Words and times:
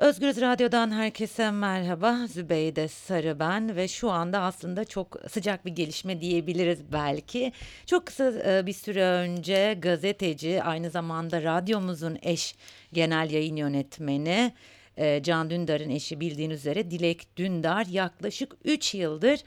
Özgürüz 0.00 0.40
Radyo'dan 0.40 0.90
herkese 0.90 1.50
merhaba. 1.50 2.26
Zübeyde 2.26 2.88
Sarı 2.88 3.38
ben 3.38 3.76
ve 3.76 3.88
şu 3.88 4.10
anda 4.10 4.40
aslında 4.40 4.84
çok 4.84 5.16
sıcak 5.30 5.66
bir 5.66 5.70
gelişme 5.70 6.20
diyebiliriz 6.20 6.92
belki. 6.92 7.52
Çok 7.86 8.06
kısa 8.06 8.32
e, 8.46 8.66
bir 8.66 8.72
süre 8.72 9.04
önce 9.04 9.76
gazeteci, 9.78 10.62
aynı 10.62 10.90
zamanda 10.90 11.42
radyomuzun 11.42 12.18
eş 12.22 12.54
genel 12.92 13.30
yayın 13.30 13.56
yönetmeni 13.56 14.52
e, 14.96 15.22
Can 15.22 15.50
Dündar'ın 15.50 15.90
eşi 15.90 16.20
bildiğiniz 16.20 16.60
üzere 16.60 16.90
Dilek 16.90 17.36
Dündar 17.36 17.86
yaklaşık 17.86 18.52
3 18.64 18.94
yıldır 18.94 19.40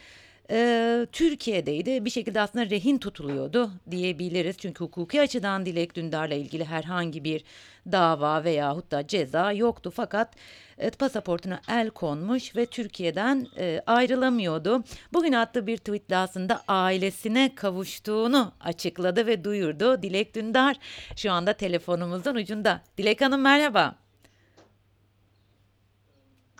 e, 0.52 1.08
Türkiye'deydi. 1.12 2.06
Bir 2.06 2.10
şekilde 2.10 2.42
aslında 2.42 2.70
rehin 2.70 2.98
tutuluyordu 2.98 3.72
diyebiliriz. 3.92 4.58
Çünkü 4.58 4.84
hukuki 4.84 5.22
açıdan 5.22 5.66
Dilek 5.66 5.96
Dündar'la 5.96 6.36
ilgili 6.36 6.66
herhangi 6.66 7.24
bir 7.24 7.44
dava 7.92 8.44
veyahut 8.44 8.92
da 8.92 9.08
ceza 9.08 9.52
yoktu. 9.52 9.92
Fakat 9.96 10.36
e, 10.78 10.90
pasaportuna 10.90 11.62
el 11.70 11.90
konmuş 11.90 12.56
ve 12.56 12.66
Türkiye'den 12.66 13.48
e, 13.58 13.82
ayrılamıyordu. 13.86 14.84
Bugün 15.14 15.34
attığı 15.34 15.68
bir 15.68 15.78
tweetle 15.78 16.18
aslında 16.18 16.64
ailesine 16.68 17.56
kavuştuğunu 17.56 18.54
açıkladı 18.60 19.28
ve 19.28 19.44
duyurdu. 19.44 20.02
Dilek 20.02 20.36
Dündar 20.36 20.76
şu 21.16 21.32
anda 21.32 21.54
telefonumuzun 21.54 22.36
ucunda. 22.36 22.82
Dilek 22.98 23.22
Hanım 23.22 23.42
merhaba. 23.42 23.96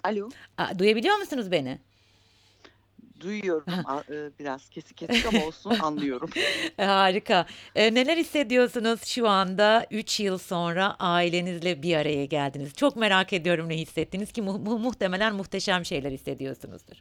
Alo, 0.04 0.30
Aa, 0.58 0.80
duyabiliyor 0.80 1.16
musunuz 1.18 1.52
beni? 1.52 1.80
Duyuyorum. 3.24 3.66
A- 3.86 4.04
e, 4.14 4.30
Biraz 4.40 4.70
kesik 4.70 4.98
kesik 4.98 5.26
ama 5.26 5.46
olsun 5.46 5.80
anlıyorum. 5.80 6.30
E, 6.78 6.84
Harika. 6.86 7.46
E, 7.76 7.94
neler 7.94 8.18
hissediyorsunuz 8.18 9.04
şu 9.06 9.28
anda 9.30 9.86
3 9.92 10.20
yıl 10.20 10.38
sonra 10.38 10.96
ailenizle 11.00 11.84
bir 11.84 11.96
araya 11.96 12.26
geldiniz? 12.26 12.74
Çok 12.74 12.96
merak 12.96 13.34
ediyorum 13.34 13.70
ne 13.70 13.78
hissettiniz 13.78 14.32
ki 14.32 14.42
mu- 14.42 14.60
mu- 14.60 14.80
muhtemelen 14.80 15.36
muhteşem 15.36 15.86
şeyler 15.86 16.12
hissediyorsunuzdur. 16.12 16.96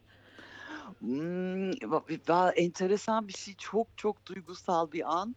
Va- 1.03 2.05
va- 2.29 2.53
enteresan 2.53 3.29
bir 3.29 3.33
şey, 3.33 3.55
çok 3.59 3.89
çok 3.97 4.27
duygusal 4.27 4.93
bir 4.93 5.15
an. 5.19 5.37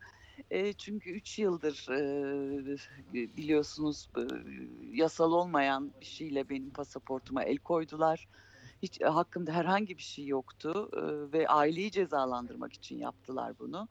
E, 0.51 0.73
çünkü 0.73 1.09
3 1.09 1.39
yıldır 1.39 1.85
e, 1.91 2.77
biliyorsunuz 3.13 4.09
yasal 4.93 5.31
olmayan 5.31 5.91
bir 6.01 6.05
şeyle 6.05 6.49
benim 6.49 6.69
pasaportuma 6.69 7.43
el 7.43 7.57
koydular. 7.57 8.27
Hiç 8.81 9.01
e, 9.01 9.05
hakkımda 9.05 9.51
herhangi 9.53 9.97
bir 9.97 10.01
şey 10.03 10.25
yoktu 10.27 10.89
e, 10.93 11.01
ve 11.33 11.47
aileyi 11.47 11.91
cezalandırmak 11.91 12.73
için 12.73 12.97
yaptılar 12.97 13.59
bunu. 13.59 13.89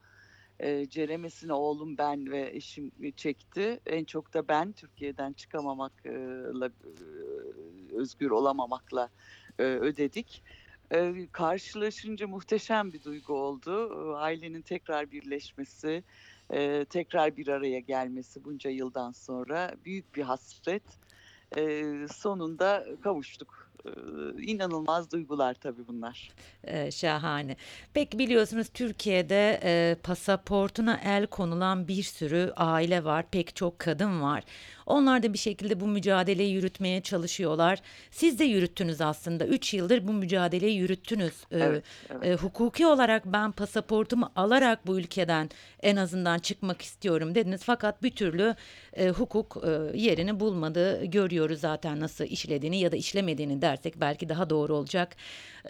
E, 0.60 0.88
ceremesini 0.88 1.52
oğlum 1.52 1.98
ben 1.98 2.30
ve 2.30 2.50
eşim 2.56 2.92
çekti. 3.16 3.80
En 3.86 4.04
çok 4.04 4.34
da 4.34 4.48
ben 4.48 4.72
Türkiye'den 4.72 5.32
çıkamamakla, 5.32 6.66
e, 6.66 7.94
özgür 7.96 8.30
olamamakla 8.30 9.10
e, 9.58 9.64
ödedik. 9.64 10.44
E, 10.94 11.28
karşılaşınca 11.32 12.28
muhteşem 12.28 12.92
bir 12.92 13.02
duygu 13.02 13.34
oldu. 13.34 13.92
E, 14.12 14.16
Ailenin 14.16 14.62
tekrar 14.62 15.10
birleşmesi, 15.10 16.04
e, 16.50 16.84
tekrar 16.84 17.36
bir 17.36 17.48
araya 17.48 17.80
gelmesi 17.80 18.44
bunca 18.44 18.70
yıldan 18.70 19.12
sonra 19.12 19.74
büyük 19.84 20.14
bir 20.14 20.22
hasret. 20.22 20.98
E, 21.56 21.84
sonunda 22.08 22.86
kavuştuk. 23.02 23.63
E, 23.86 23.90
inanılmaz 24.42 25.10
duygular 25.12 25.54
tabii 25.54 25.88
bunlar. 25.88 26.30
E, 26.64 26.90
şahane. 26.90 27.56
Peki 27.94 28.18
biliyorsunuz 28.18 28.68
Türkiye'de 28.74 29.60
e, 29.64 29.96
pasaportuna 30.02 31.00
el 31.04 31.26
konulan 31.26 31.88
bir 31.88 32.02
sürü 32.02 32.52
aile 32.56 33.04
var, 33.04 33.24
pek 33.30 33.56
çok 33.56 33.78
kadın 33.78 34.22
var. 34.22 34.44
Onlar 34.86 35.22
da 35.22 35.32
bir 35.32 35.38
şekilde 35.38 35.80
bu 35.80 35.86
mücadeleyi 35.86 36.52
yürütmeye 36.54 37.00
çalışıyorlar. 37.00 37.78
Siz 38.10 38.38
de 38.38 38.44
yürüttünüz 38.44 39.00
aslında. 39.00 39.46
3 39.46 39.74
yıldır 39.74 40.06
bu 40.08 40.12
mücadeleyi 40.12 40.76
yürüttünüz. 40.78 41.32
E, 41.50 41.58
Evet, 41.58 41.84
evet. 42.10 42.26
e, 42.26 42.34
hukuki 42.34 42.86
olarak 42.86 43.26
ben 43.26 43.52
pasaportumu 43.52 44.30
alarak 44.36 44.86
bu 44.86 44.98
ülkeden 44.98 45.50
en 45.82 45.96
azından 45.96 46.38
çıkmak 46.38 46.82
istiyorum 46.82 47.34
dediniz. 47.34 47.60
Fakat 47.64 48.02
bir 48.02 48.10
türlü 48.10 48.54
e, 48.92 49.08
hukuk 49.08 49.56
e, 49.66 49.98
yerini 49.98 50.40
bulmadı. 50.40 51.04
Görüyoruz 51.04 51.60
zaten 51.60 52.00
nasıl 52.00 52.24
işlediğini 52.24 52.80
ya 52.80 52.92
da 52.92 52.96
işlemediğini 52.96 53.62
dersek 53.74 54.00
belki 54.00 54.28
daha 54.28 54.50
doğru 54.50 54.74
olacak. 54.74 55.16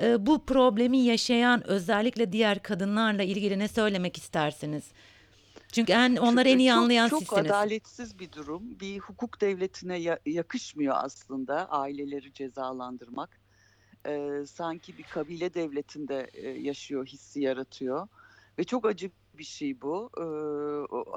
E, 0.00 0.26
bu 0.26 0.44
problemi 0.46 0.98
yaşayan 0.98 1.66
özellikle 1.66 2.32
diğer 2.32 2.62
kadınlarla 2.62 3.22
ilgili 3.22 3.58
ne 3.58 3.68
söylemek 3.68 4.16
istersiniz? 4.16 4.84
Çünkü 5.72 5.92
en 5.92 6.16
onları 6.16 6.48
en 6.48 6.58
iyi 6.58 6.70
Çok 6.70 6.78
anlayan 6.78 7.08
çok 7.08 7.18
sizsiniz. 7.18 7.46
adaletsiz 7.50 8.18
bir 8.18 8.32
durum. 8.32 8.62
Bir 8.80 8.98
hukuk 8.98 9.40
devletine 9.40 9.96
ya- 9.96 10.18
yakışmıyor 10.26 10.94
aslında 10.98 11.68
aileleri 11.70 12.32
cezalandırmak. 12.32 13.40
Ee, 14.06 14.44
sanki 14.46 14.98
bir 14.98 15.04
kabile 15.04 15.54
devletinde 15.54 16.30
e, 16.34 16.48
yaşıyor 16.48 17.06
hissi 17.06 17.40
yaratıyor 17.40 18.08
ve 18.58 18.64
çok 18.64 18.86
acı 18.86 19.10
bir 19.34 19.44
şey 19.44 19.80
bu. 19.82 20.10
Ee, 20.18 20.24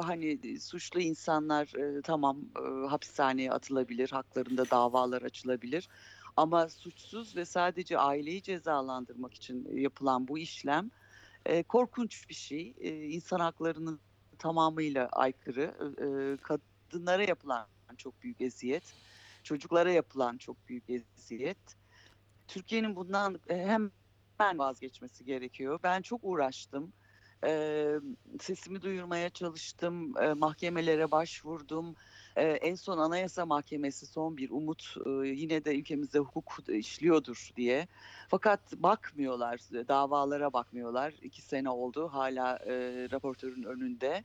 hani 0.03 0.59
suçlu 0.59 0.99
insanlar 1.01 1.65
e, 1.97 2.01
tamam 2.01 2.37
e, 2.57 2.87
hapishaneye 2.87 3.51
atılabilir, 3.51 4.09
haklarında 4.11 4.69
davalar 4.71 5.21
açılabilir. 5.21 5.89
Ama 6.37 6.69
suçsuz 6.69 7.35
ve 7.35 7.45
sadece 7.45 7.97
aileyi 7.97 8.41
cezalandırmak 8.43 9.33
için 9.33 9.77
yapılan 9.77 10.27
bu 10.27 10.37
işlem 10.37 10.91
e, 11.45 11.63
korkunç 11.63 12.29
bir 12.29 12.33
şey. 12.35 12.75
E, 12.79 12.89
insan 13.05 13.39
haklarının 13.39 14.01
tamamıyla 14.39 15.09
aykırı. 15.11 15.75
E, 16.01 16.07
kadınlara 16.41 17.23
yapılan 17.23 17.67
çok 17.97 18.21
büyük 18.21 18.41
eziyet, 18.41 18.95
çocuklara 19.43 19.91
yapılan 19.91 20.37
çok 20.37 20.67
büyük 20.67 20.83
eziyet. 20.89 21.57
Türkiye'nin 22.47 22.95
bundan 22.95 23.41
e, 23.49 23.55
hemen 23.57 24.59
vazgeçmesi 24.59 25.25
gerekiyor. 25.25 25.79
Ben 25.83 26.01
çok 26.01 26.19
uğraştım. 26.23 26.93
E, 27.45 27.93
sesimi 28.41 28.81
duyurmaya 28.81 29.29
çalıştım, 29.29 30.17
e, 30.17 30.33
mahkemelere 30.33 31.11
başvurdum. 31.11 31.95
E, 32.37 32.43
en 32.43 32.75
son 32.75 32.97
Anayasa 32.97 33.45
Mahkemesi 33.45 34.05
son 34.05 34.37
bir 34.37 34.49
umut 34.49 34.95
e, 35.05 35.09
yine 35.27 35.65
de 35.65 35.79
ülkemizde 35.79 36.19
hukuk 36.19 36.69
işliyordur 36.69 37.49
diye. 37.55 37.87
Fakat 38.27 38.73
bakmıyorlar, 38.73 39.59
davalara 39.87 40.53
bakmıyorlar. 40.53 41.13
İki 41.21 41.41
sene 41.41 41.69
oldu 41.69 42.07
hala 42.07 42.57
e, 42.57 42.73
raportörün 43.11 43.63
önünde. 43.63 44.23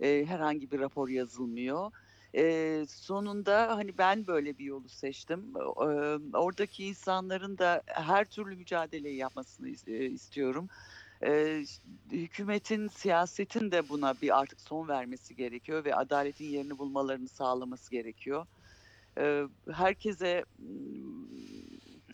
E, 0.00 0.24
herhangi 0.26 0.70
bir 0.70 0.80
rapor 0.80 1.08
yazılmıyor. 1.08 1.90
E, 2.34 2.84
sonunda 2.88 3.76
hani 3.76 3.98
ben 3.98 4.26
böyle 4.26 4.58
bir 4.58 4.64
yolu 4.64 4.88
seçtim. 4.88 5.52
E, 5.56 5.60
oradaki 6.36 6.84
insanların 6.86 7.58
da 7.58 7.82
her 7.86 8.24
türlü 8.24 8.56
mücadeleyi 8.56 9.16
yapmasını 9.16 9.68
e, 9.86 10.06
istiyorum. 10.06 10.68
E, 11.24 11.62
hükümetin, 12.12 12.88
siyasetin 12.88 13.70
de 13.70 13.88
buna 13.88 14.14
bir 14.22 14.38
artık 14.38 14.60
son 14.60 14.88
vermesi 14.88 15.36
gerekiyor 15.36 15.84
ve 15.84 15.94
adaletin 15.94 16.44
yerini 16.44 16.78
bulmalarını 16.78 17.28
sağlaması 17.28 17.90
gerekiyor. 17.90 18.46
E, 19.18 19.42
herkese 19.72 20.44
mm, 20.58 21.38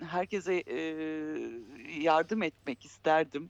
herkese 0.01 0.55
e, 0.55 0.79
yardım 2.01 2.43
etmek 2.43 2.85
isterdim. 2.85 3.49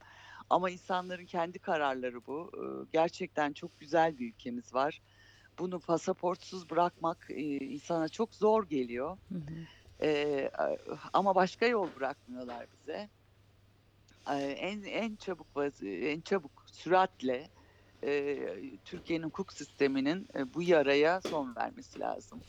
Ama 0.51 0.71
insanların 0.71 1.27
kendi 1.27 1.59
kararları 1.59 2.27
bu. 2.27 2.51
E, 2.55 2.65
gerçekten 2.93 3.53
çok 3.53 3.79
güzel 3.81 4.19
bir 4.19 4.29
ülkemiz 4.29 4.75
var. 4.75 5.01
Bunu 5.59 5.81
pasaportsuz 5.81 6.71
bırakmak 6.71 7.27
e, 7.31 7.43
insana 7.43 8.09
çok 8.09 8.35
zor 8.35 8.69
geliyor. 8.69 9.19
Hı 9.33 9.35
hı. 9.35 10.07
E, 10.07 10.51
ama 11.13 11.35
başka 11.35 11.67
yol 11.67 11.89
bırakmıyorlar 11.97 12.67
bize. 12.73 13.09
En 14.27 14.83
en 14.83 15.17
çabuk 15.17 15.47
en 15.83 16.21
çabuk 16.21 16.65
süratle 16.73 17.49
e, 18.05 18.39
Türkiye'nin 18.85 19.25
hukuk 19.25 19.53
sisteminin 19.53 20.29
e, 20.37 20.55
bu 20.55 20.63
yaraya 20.63 21.21
son 21.21 21.57
vermesi 21.57 22.01
lazım 22.01 22.41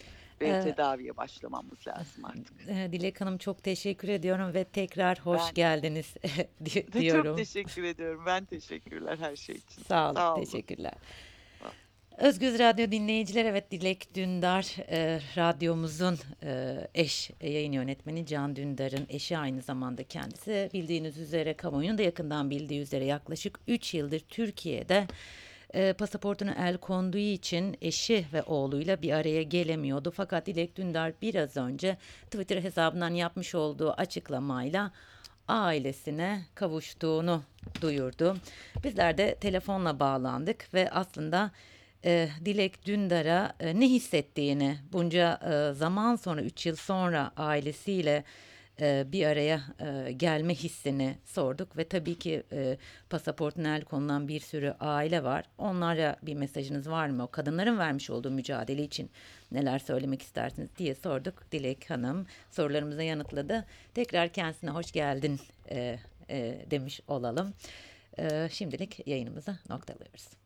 ve 0.42 0.50
Ee, 0.50 0.62
tedaviye 0.64 1.18
başlamamız 1.18 1.88
lazım 1.88 2.26
artık. 2.26 2.70
e, 2.70 2.90
Dilek 2.92 3.22
Hanım 3.22 3.38
çok 3.38 3.64
teşekkür 3.64 4.08
ediyorum 4.08 4.54
ve 4.54 4.64
tekrar 4.64 5.20
hoş 5.20 5.42
Ben 5.42 5.54
geldiniz 5.54 6.14
di- 6.66 6.74
de 6.76 6.84
çok 6.92 7.00
diyorum. 7.02 7.36
teşekkür 7.38 7.84
ediyorum. 7.84 8.24
Ben 8.26 8.46
teşekkürler 8.46 9.18
her 9.18 9.36
şey 9.36 9.56
için. 9.56 9.82
Sağ 9.84 10.06
olun, 10.10 10.16
Sağ 10.16 10.36
olun. 10.36 10.46
teşekkürler. 10.46 10.94
Özgüz 12.18 12.60
Radyo 12.60 12.92
dinleyiciler, 12.92 13.46
evet 13.46 13.72
Dilek 13.72 14.16
Dündar, 14.16 14.76
e, 14.90 15.20
radyomuzun 15.38 16.18
e, 16.44 16.78
eş 16.94 17.32
e, 17.42 17.52
yayın 17.52 17.72
yönetmeni 17.72 18.26
Can 18.26 18.56
Dündar'ın 18.56 19.06
eşi 19.10 19.38
aynı 19.38 19.62
zamanda 19.62 20.04
kendisi. 20.04 20.70
Bildiğiniz 20.74 21.18
üzere, 21.18 21.54
kamuoyunun 21.54 21.98
da 21.98 22.02
yakından 22.02 22.50
bildiği 22.50 22.82
üzere 22.82 23.06
yaklaşık 23.06 23.60
3 23.68 23.94
yıldır 23.94 24.20
Türkiye'de 24.20 25.08
e, 25.74 25.94
pasaportuna 25.94 26.56
el 26.68 26.78
konduğu 26.78 27.18
için 27.18 27.78
eşi 27.82 28.26
ve 28.34 28.44
oğluyla 28.44 29.02
bir 29.02 29.12
araya 29.12 29.44
gelemiyordu. 29.44 30.12
Fakat 30.12 30.46
Dilek 30.46 30.76
Dündar 30.76 31.14
biraz 31.22 31.58
önce 31.58 31.98
Twitter 32.26 32.64
hesabından 32.64 33.14
yapmış 33.14 33.56
olduğu 33.56 33.92
açıklamayla 33.92 34.92
ailesine 35.48 36.42
kavuştuğunu 36.56 37.44
duyurdu. 37.82 38.38
Bizler 38.84 39.18
de 39.18 39.36
telefonla 39.36 40.00
bağlandık 40.00 40.74
ve 40.74 40.92
aslında 40.92 41.52
e, 42.06 42.30
Dilek 42.46 42.86
Dündar'a 42.86 43.54
e, 43.60 43.80
ne 43.80 43.90
hissettiğini 43.90 44.78
bunca 44.94 45.40
e, 45.46 45.74
zaman 45.74 46.16
sonra 46.16 46.42
3 46.42 46.66
yıl 46.66 46.76
sonra 46.76 47.32
ailesiyle 47.38 48.24
e, 48.82 49.06
bir 49.12 49.26
araya 49.26 49.62
e, 49.80 50.12
gelme 50.12 50.56
hissini 50.56 51.18
sorduk 51.26 51.78
ve 51.78 51.88
tabii 51.88 52.20
ki 52.20 52.44
e, 52.52 52.78
pasaportuna 53.10 53.76
el 53.76 53.84
konulan 53.84 54.28
bir 54.28 54.40
sürü 54.40 54.76
aile 54.80 55.24
var. 55.24 55.46
Onlara 55.58 56.16
bir 56.22 56.34
mesajınız 56.34 56.90
var 56.90 57.08
mı? 57.08 57.24
O 57.24 57.28
kadınların 57.28 57.80
vermiş 57.80 58.10
olduğu 58.10 58.32
mücadele 58.32 58.84
için 58.84 59.10
neler 59.52 59.80
söylemek 59.80 60.22
istersiniz 60.22 60.70
diye 60.78 60.96
sorduk. 60.96 61.52
Dilek 61.52 61.90
Hanım 61.90 62.28
sorularımıza 62.52 63.04
yanıtladı. 63.04 63.66
Tekrar 63.94 64.30
kendisine 64.30 64.70
hoş 64.70 64.92
geldin 64.92 65.40
e, 65.70 66.00
e, 66.30 66.66
demiş 66.72 67.02
olalım. 67.08 67.54
E, 68.20 68.50
şimdilik 68.52 69.08
yayınımızı 69.08 69.58
noktalıyoruz. 69.70 70.45